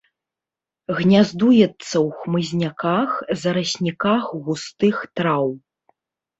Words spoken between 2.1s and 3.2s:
хмызняках,